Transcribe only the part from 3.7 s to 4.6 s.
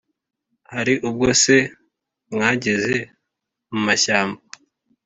mu mashyamba